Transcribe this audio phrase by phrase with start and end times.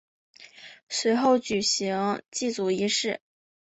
[0.89, 3.21] 随后举行祭祖仪式。